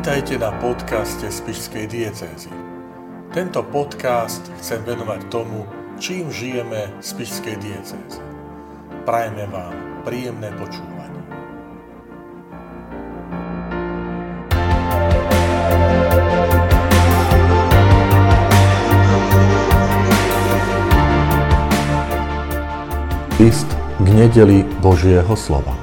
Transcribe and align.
Vítajte 0.00 0.40
na 0.40 0.48
podcaste 0.48 1.28
Spišskej 1.28 1.84
diecézy. 1.84 2.48
Tento 3.36 3.60
podcast 3.68 4.40
chcem 4.56 4.80
venovať 4.88 5.28
tomu, 5.28 5.68
čím 6.00 6.32
žijeme 6.32 6.88
v 6.88 7.04
Spišskej 7.04 7.60
diecéze. 7.60 8.16
Prajeme 9.04 9.44
vám 9.52 9.76
príjemné 10.08 10.56
počúvanie. 10.56 11.20
List 23.36 23.68
k 24.00 24.06
nedeli 24.16 24.64
Božieho 24.80 25.36
slova. 25.36 25.76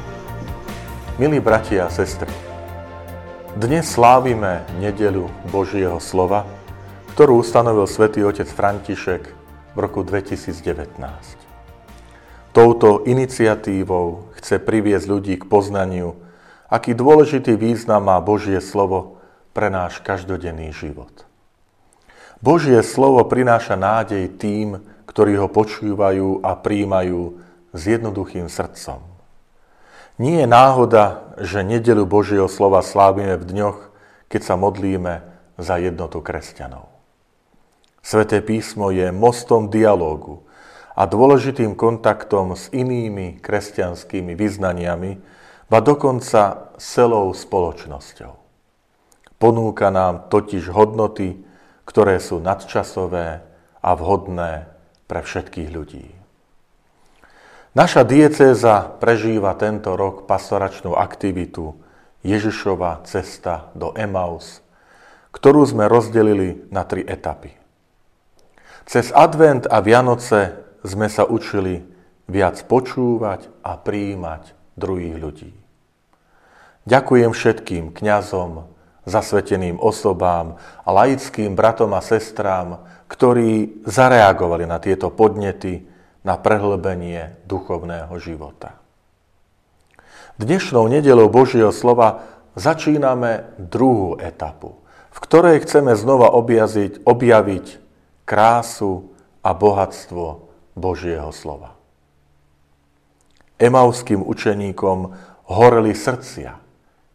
Milí 1.21 1.37
bratia 1.37 1.85
a 1.85 1.93
sestry, 1.93 2.46
dnes 3.57 3.89
slávime 3.89 4.61
nedelu 4.77 5.33
Božieho 5.49 5.97
slova, 5.97 6.45
ktorú 7.17 7.41
ustanovil 7.41 7.89
svätý 7.89 8.21
otec 8.21 8.45
František 8.45 9.33
v 9.73 9.77
roku 9.81 10.05
2019. 10.05 11.01
Touto 12.53 13.01
iniciatívou 13.09 14.29
chce 14.37 14.61
priviesť 14.61 15.05
ľudí 15.09 15.35
k 15.41 15.49
poznaniu, 15.49 16.21
aký 16.69 16.93
dôležitý 16.93 17.57
význam 17.57 18.13
má 18.13 18.21
Božie 18.21 18.61
slovo 18.61 19.17
pre 19.57 19.73
náš 19.73 20.05
každodenný 20.05 20.69
život. 20.69 21.25
Božie 22.37 22.77
slovo 22.85 23.25
prináša 23.25 23.73
nádej 23.73 24.37
tým, 24.37 24.85
ktorí 25.09 25.33
ho 25.41 25.49
počúvajú 25.49 26.45
a 26.45 26.53
príjmajú 26.53 27.41
s 27.73 27.81
jednoduchým 27.89 28.53
srdcom. 28.53 29.16
Nie 30.17 30.43
je 30.43 30.47
náhoda, 30.49 31.29
že 31.37 31.61
nedelu 31.61 32.01
Božieho 32.09 32.49
slova 32.49 32.81
slávime 32.81 33.37
v 33.37 33.45
dňoch, 33.45 33.77
keď 34.33 34.41
sa 34.41 34.55
modlíme 34.57 35.21
za 35.61 35.77
jednotu 35.77 36.25
kresťanov. 36.25 36.89
Sveté 38.01 38.41
písmo 38.41 38.89
je 38.89 39.13
mostom 39.13 39.69
dialógu 39.69 40.41
a 40.97 41.05
dôležitým 41.05 41.77
kontaktom 41.77 42.57
s 42.57 42.73
inými 42.73 43.37
kresťanskými 43.37 44.33
vyznaniami, 44.33 45.21
ba 45.69 45.85
dokonca 45.85 46.73
celou 46.81 47.29
spoločnosťou. 47.37 48.33
Ponúka 49.37 49.93
nám 49.93 50.33
totiž 50.33 50.73
hodnoty, 50.73 51.45
ktoré 51.85 52.17
sú 52.17 52.41
nadčasové 52.41 53.45
a 53.85 53.89
vhodné 53.93 54.65
pre 55.05 55.21
všetkých 55.21 55.69
ľudí. 55.69 56.16
Naša 57.77 58.01
diecéza 58.01 58.89
prežíva 58.97 59.53
tento 59.53 59.93
rok 59.93 60.25
pastoračnú 60.25 60.97
aktivitu 60.97 61.77
Ježišova 62.25 63.05
cesta 63.05 63.69
do 63.77 63.93
Emaus, 63.93 64.65
ktorú 65.29 65.61
sme 65.61 65.85
rozdelili 65.85 66.65
na 66.73 66.81
tri 66.89 67.05
etapy. 67.05 67.53
Cez 68.89 69.13
advent 69.13 69.69
a 69.69 69.77
Vianoce 69.85 70.57
sme 70.81 71.05
sa 71.05 71.29
učili 71.29 71.85
viac 72.25 72.65
počúvať 72.65 73.45
a 73.61 73.77
prijímať 73.77 74.57
druhých 74.73 75.15
ľudí. 75.21 75.53
Ďakujem 76.89 77.29
všetkým 77.29 77.93
kňazom, 77.93 78.73
zasveteným 79.05 79.77
osobám 79.77 80.57
a 80.81 80.89
laickým 80.89 81.53
bratom 81.53 81.93
a 81.93 82.01
sestrám, 82.01 82.81
ktorí 83.05 83.85
zareagovali 83.85 84.65
na 84.65 84.81
tieto 84.81 85.13
podnety, 85.13 85.93
na 86.27 86.35
prehlbenie 86.35 87.39
duchovného 87.47 88.11
života. 88.19 88.75
Dnešnou 90.35 90.91
nedelou 90.91 91.31
Božieho 91.31 91.71
slova 91.71 92.27
začíname 92.59 93.47
druhú 93.55 94.19
etapu, 94.19 94.75
v 95.15 95.19
ktorej 95.23 95.63
chceme 95.63 95.95
znova 95.95 96.35
objaziť, 96.35 97.07
objaviť 97.07 97.65
krásu 98.27 99.07
a 99.39 99.55
bohatstvo 99.55 100.51
Božieho 100.75 101.31
slova. 101.31 101.79
Emauským 103.55 104.19
učeníkom 104.19 105.15
horeli 105.47 105.95
srdcia, 105.95 106.59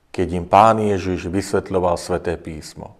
keď 0.08 0.28
im 0.40 0.48
pán 0.48 0.80
Ježiš 0.80 1.28
vysvetľoval 1.28 2.00
sväté 2.00 2.40
písmo. 2.40 2.96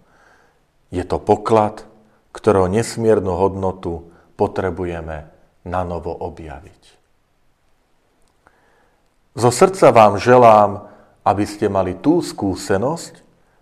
Je 0.92 1.03
to 1.09 1.16
poklad, 1.16 1.88
ktorého 2.36 2.69
nesmiernu 2.69 3.32
hodnotu 3.32 4.12
potrebujeme 4.36 5.31
na 5.66 5.86
novo 5.86 6.12
objaviť. 6.12 6.82
Zo 9.32 9.48
srdca 9.48 9.88
vám 9.94 10.20
želám, 10.20 10.92
aby 11.24 11.44
ste 11.48 11.70
mali 11.72 11.96
tú 11.96 12.20
skúsenosť 12.20 13.14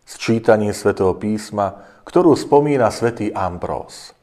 s 0.03 0.13
čítaním 0.19 0.75
svätého 0.75 1.15
písma, 1.15 1.87
ktorú 2.03 2.35
spomína 2.35 2.91
svätý 2.91 3.31
Ambrós. 3.31 4.17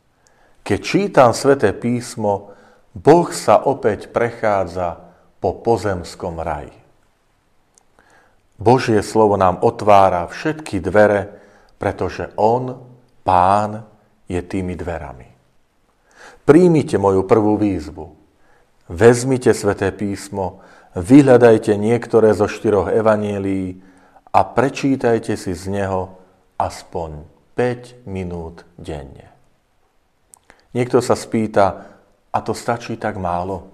Keď 0.67 0.79
čítam 0.83 1.31
sväté 1.31 1.71
písmo, 1.71 2.51
Boh 2.91 3.29
sa 3.31 3.63
opäť 3.63 4.11
prechádza 4.11 4.99
po 5.39 5.55
pozemskom 5.63 6.41
raji. 6.43 6.75
Božie 8.57 8.99
slovo 9.05 9.37
nám 9.37 9.61
otvára 9.61 10.25
všetky 10.27 10.81
dvere, 10.81 11.39
pretože 11.77 12.33
On, 12.35 12.83
Pán, 13.21 13.85
je 14.25 14.41
tými 14.43 14.73
dverami. 14.73 15.36
Príjmite 16.47 16.95
moju 16.95 17.27
prvú 17.27 17.59
výzvu. 17.59 18.15
Vezmite 18.87 19.51
sväté 19.51 19.91
písmo, 19.91 20.63
vyhľadajte 20.95 21.75
niektoré 21.75 22.31
zo 22.31 22.47
štyroch 22.47 22.87
evanielí 22.87 23.83
a 24.31 24.47
prečítajte 24.47 25.35
si 25.35 25.51
z 25.51 25.67
neho 25.67 26.15
aspoň 26.55 27.27
5 27.51 28.07
minút 28.07 28.63
denne. 28.79 29.27
Niekto 30.71 31.03
sa 31.03 31.19
spýta, 31.19 31.83
a 32.31 32.39
to 32.39 32.55
stačí 32.55 32.95
tak 32.95 33.19
málo? 33.19 33.67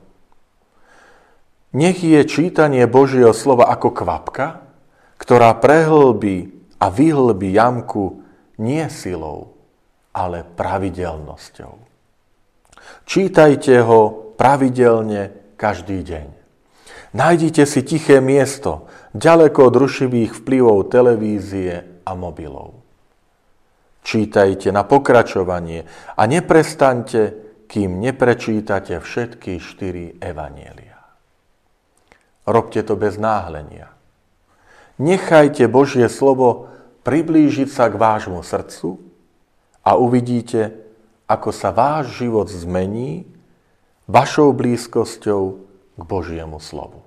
Nech 1.77 2.01
je 2.01 2.25
čítanie 2.25 2.89
Božieho 2.89 3.37
slova 3.37 3.69
ako 3.69 3.93
kvapka, 3.93 4.65
ktorá 5.21 5.53
prehlbí 5.61 6.49
a 6.81 6.89
vyhlbí 6.89 7.53
jamku 7.53 8.25
nie 8.57 8.81
silou, 8.89 9.53
ale 10.09 10.41
pravidelnosťou. 10.41 11.92
Čítajte 13.03 13.83
ho 13.83 14.33
pravidelne 14.39 15.55
každý 15.59 16.03
deň. 16.03 16.27
Nájdite 17.13 17.63
si 17.69 17.85
tiché 17.85 18.17
miesto, 18.17 18.89
ďaleko 19.13 19.69
od 19.69 19.75
rušivých 19.77 20.41
vplyvov 20.41 20.89
televízie 20.89 22.01
a 22.03 22.11
mobilov. 22.17 22.81
Čítajte 24.03 24.73
na 24.73 24.83
pokračovanie 24.83 25.87
a 26.17 26.21
neprestaňte, 26.27 27.21
kým 27.69 28.03
neprečítate 28.03 28.99
všetky 28.99 29.57
štyri 29.61 30.19
evanielia. 30.19 30.99
Robte 32.43 32.83
to 32.83 32.99
bez 32.99 33.15
náhlenia. 33.15 33.87
Nechajte 34.99 35.71
Božie 35.71 36.11
slovo 36.11 36.69
priblížiť 37.07 37.69
sa 37.71 37.87
k 37.87 37.95
vášmu 37.95 38.43
srdcu 38.43 38.99
a 39.87 39.95
uvidíte, 39.95 40.75
ako 41.27 41.49
sa 41.55 41.73
váš 41.73 42.19
život 42.19 42.51
zmení 42.51 43.25
vašou 44.05 44.51
blízkosťou 44.51 45.41
k 45.95 46.01
Božiemu 46.03 46.59
slovu. 46.59 47.03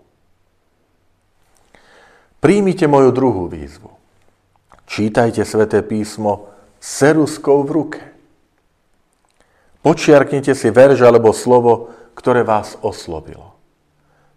Príjmite 2.40 2.86
moju 2.86 3.10
druhú 3.10 3.50
výzvu. 3.50 3.90
Čítajte 4.86 5.42
sväté 5.42 5.82
písmo 5.82 6.52
seruskou 6.78 7.66
v 7.66 7.70
ruke. 7.74 8.02
Počiarknite 9.82 10.54
si 10.54 10.70
verž 10.70 11.02
alebo 11.02 11.30
slovo, 11.30 11.94
ktoré 12.14 12.42
vás 12.42 12.78
oslovilo. 12.82 13.54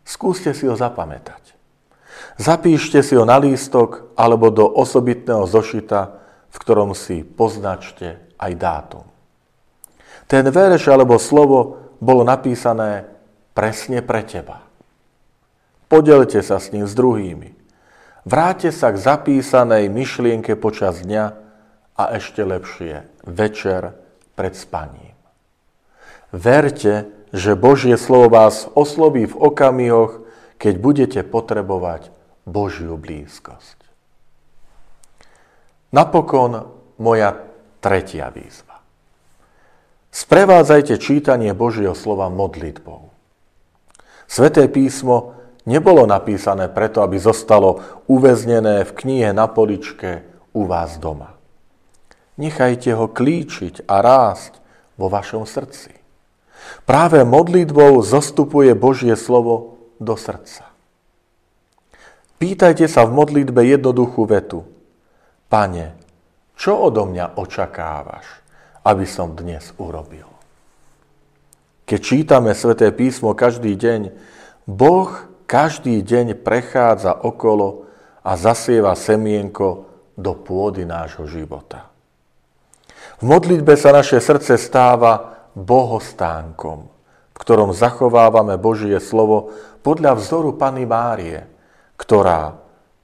Skúste 0.06 0.54
si 0.54 0.66
ho 0.66 0.74
zapamätať. 0.74 1.54
Zapíšte 2.38 3.02
si 3.02 3.14
ho 3.18 3.26
na 3.26 3.38
lístok 3.38 4.14
alebo 4.18 4.50
do 4.50 4.66
osobitného 4.66 5.46
zošita, 5.46 6.00
v 6.50 6.58
ktorom 6.58 6.98
si 6.98 7.22
poznačte 7.22 8.18
aj 8.38 8.52
dátum. 8.58 9.09
Ten 10.30 10.46
verš 10.46 10.94
alebo 10.94 11.18
slovo 11.18 11.82
bolo 11.98 12.22
napísané 12.22 13.10
presne 13.58 14.06
pre 14.06 14.22
teba. 14.22 14.62
Podelte 15.90 16.46
sa 16.46 16.62
s 16.62 16.70
ním 16.70 16.86
s 16.86 16.94
druhými. 16.94 17.58
Vráte 18.30 18.70
sa 18.70 18.94
k 18.94 19.02
zapísanej 19.02 19.90
myšlienke 19.90 20.54
počas 20.54 21.02
dňa 21.02 21.26
a 21.98 22.04
ešte 22.14 22.46
lepšie 22.46 23.10
večer 23.26 23.98
pred 24.38 24.54
spaním. 24.54 25.18
Verte, 26.30 27.10
že 27.34 27.58
Božie 27.58 27.98
slovo 27.98 28.30
vás 28.38 28.70
osloví 28.78 29.26
v 29.26 29.34
okamihoch, 29.34 30.30
keď 30.62 30.74
budete 30.78 31.22
potrebovať 31.26 32.14
Božiu 32.46 33.02
blízkosť. 33.02 33.82
Napokon 35.90 36.70
moja 37.02 37.34
tretia 37.82 38.30
výzva. 38.30 38.69
Sprevádzajte 40.10 40.98
čítanie 40.98 41.54
Božieho 41.54 41.94
slova 41.94 42.34
modlitbou. 42.34 43.14
Sveté 44.26 44.66
písmo 44.70 45.38
nebolo 45.70 46.06
napísané 46.10 46.70
preto, 46.70 47.06
aby 47.06 47.22
zostalo 47.22 47.82
uväznené 48.10 48.86
v 48.86 48.92
knihe 48.94 49.30
na 49.34 49.46
poličke 49.46 50.26
u 50.54 50.66
vás 50.66 50.98
doma. 50.98 51.38
Nechajte 52.42 52.94
ho 52.98 53.06
klíčiť 53.06 53.86
a 53.86 54.02
rásť 54.02 54.58
vo 54.98 55.12
vašom 55.12 55.46
srdci. 55.46 55.94
Práve 56.90 57.22
modlitbou 57.22 58.02
zostupuje 58.02 58.74
Božie 58.74 59.14
slovo 59.14 59.78
do 60.02 60.18
srdca. 60.18 60.70
Pýtajte 62.40 62.88
sa 62.88 63.04
v 63.04 63.14
modlitbe 63.14 63.62
jednoduchú 63.68 64.24
vetu. 64.24 64.64
Pane, 65.52 66.00
čo 66.56 66.80
odo 66.80 67.04
mňa 67.04 67.36
očakávaš, 67.36 68.24
aby 68.90 69.06
som 69.06 69.38
dnes 69.38 69.70
urobil? 69.78 70.26
Keď 71.86 72.00
čítame 72.02 72.58
sväté 72.58 72.90
písmo 72.90 73.38
každý 73.38 73.78
deň, 73.78 74.10
Boh 74.66 75.10
každý 75.46 76.02
deň 76.02 76.42
prechádza 76.42 77.14
okolo 77.14 77.86
a 78.26 78.34
zasieva 78.34 78.98
semienko 78.98 79.86
do 80.18 80.34
pôdy 80.34 80.86
nášho 80.86 81.30
života. 81.30 81.90
V 83.22 83.30
modlitbe 83.30 83.78
sa 83.78 83.94
naše 83.94 84.18
srdce 84.18 84.58
stáva 84.58 85.46
bohostánkom, 85.54 86.90
v 87.34 87.38
ktorom 87.38 87.78
zachovávame 87.78 88.58
Božie 88.58 88.98
slovo 88.98 89.54
podľa 89.86 90.18
vzoru 90.18 90.58
Pany 90.58 90.90
Márie– 90.90 91.46
ktorá 92.00 92.56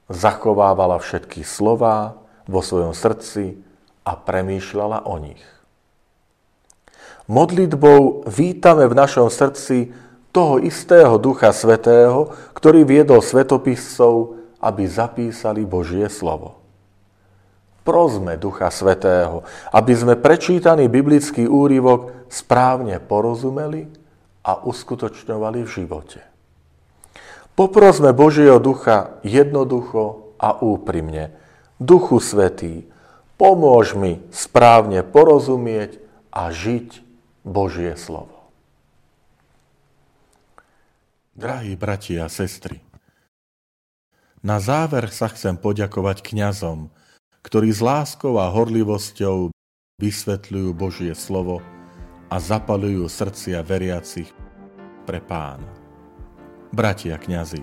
zachovávala 0.08 0.96
všetky 0.96 1.44
slová 1.44 2.16
vo 2.48 2.64
svojom 2.64 2.96
srdci 2.96 3.60
a 4.08 4.16
premýšľala 4.16 5.04
o 5.04 5.20
nich. 5.20 5.44
Modlitbou 7.26 8.22
vítame 8.30 8.86
v 8.86 8.94
našom 8.94 9.26
srdci 9.26 9.90
toho 10.30 10.62
istého 10.62 11.18
Ducha 11.18 11.50
Svetého, 11.50 12.30
ktorý 12.54 12.86
viedol 12.86 13.18
svetopiscov, 13.18 14.38
aby 14.62 14.86
zapísali 14.86 15.66
Božie 15.66 16.06
slovo. 16.06 16.62
Prosme 17.82 18.38
Ducha 18.38 18.70
Svetého, 18.70 19.42
aby 19.74 19.92
sme 19.94 20.14
prečítaný 20.14 20.86
biblický 20.86 21.50
úryvok 21.50 22.30
správne 22.30 23.02
porozumeli 23.02 23.90
a 24.46 24.62
uskutočňovali 24.62 25.66
v 25.66 25.70
živote. 25.70 26.20
Poprosme 27.58 28.14
Božieho 28.14 28.62
ducha 28.62 29.18
jednoducho 29.26 30.34
a 30.38 30.54
úprimne. 30.62 31.34
Duchu 31.82 32.22
Svetý, 32.22 32.86
pomôž 33.34 33.98
mi 33.98 34.22
správne 34.30 35.02
porozumieť 35.02 35.98
a 36.30 36.52
žiť 36.52 37.05
Božie 37.46 37.94
slovo. 37.94 38.50
Drahí 41.38 41.78
bratia 41.78 42.26
a 42.26 42.32
sestry, 42.32 42.82
na 44.42 44.58
záver 44.58 45.06
sa 45.14 45.30
chcem 45.30 45.54
poďakovať 45.54 46.26
kňazom, 46.26 46.90
ktorí 47.46 47.70
s 47.70 47.78
láskou 47.78 48.42
a 48.42 48.50
horlivosťou 48.50 49.54
vysvetľujú 50.02 50.70
Božie 50.74 51.14
slovo 51.14 51.62
a 52.26 52.42
zapalujú 52.42 53.06
srdcia 53.06 53.62
veriacich 53.62 54.30
pre 55.06 55.22
pána. 55.22 55.70
Bratia 56.74 57.14
kňazi, 57.14 57.62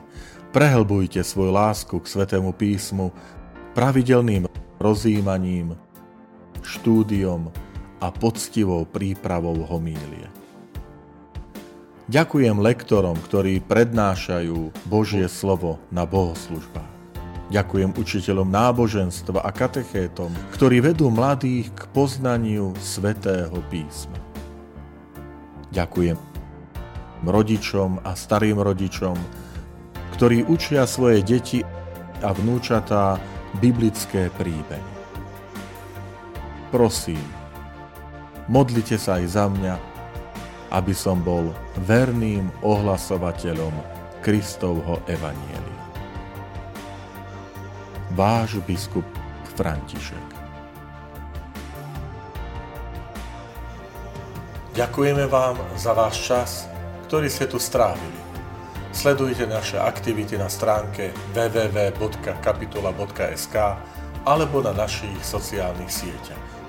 prehlbujte 0.56 1.20
svoju 1.20 1.52
lásku 1.52 1.96
k 2.00 2.08
Svetému 2.08 2.56
písmu 2.56 3.12
pravidelným 3.76 4.48
rozjímaním, 4.80 5.76
štúdiom 6.64 7.52
a 8.04 8.12
poctivou 8.12 8.84
prípravou 8.84 9.64
homílie. 9.64 10.28
Ďakujem 12.12 12.60
lektorom, 12.60 13.16
ktorí 13.16 13.64
prednášajú 13.64 14.76
Božie 14.92 15.24
slovo 15.32 15.80
na 15.88 16.04
bohoslužbách. 16.04 16.92
Ďakujem 17.48 17.96
učiteľom 17.96 18.52
náboženstva 18.52 19.40
a 19.40 19.50
katechétom, 19.56 20.36
ktorí 20.52 20.84
vedú 20.84 21.08
mladých 21.08 21.72
k 21.72 21.88
poznaniu 21.96 22.76
Svetého 22.84 23.56
písma. 23.72 24.20
Ďakujem 25.72 26.20
rodičom 27.24 28.04
a 28.04 28.20
starým 28.20 28.60
rodičom, 28.60 29.16
ktorí 30.20 30.44
učia 30.44 30.84
svoje 30.84 31.24
deti 31.24 31.64
a 32.20 32.36
vnúčatá 32.36 33.16
biblické 33.64 34.28
príbehy. 34.36 34.92
Prosím, 36.68 37.43
modlite 38.50 39.00
sa 39.00 39.22
aj 39.22 39.26
za 39.30 39.46
mňa, 39.48 39.76
aby 40.74 40.94
som 40.96 41.22
bol 41.22 41.54
verným 41.86 42.50
ohlasovateľom 42.66 43.74
Kristovho 44.26 45.00
Evanielia. 45.06 45.82
Váš 48.14 48.62
biskup 48.64 49.06
František 49.54 50.42
Ďakujeme 54.74 55.30
vám 55.30 55.62
za 55.78 55.94
váš 55.94 56.18
čas 56.26 56.74
ktorý 57.14 57.30
ste 57.30 57.46
tu 57.46 57.62
strávili. 57.62 58.18
Sledujte 58.90 59.46
naše 59.46 59.78
aktivity 59.78 60.34
na 60.34 60.50
stránke 60.50 61.14
www.kapitola.sk 61.38 63.56
alebo 64.26 64.66
na 64.66 64.74
našich 64.74 65.14
sociálnych 65.22 65.94
sieťach. 65.94 66.63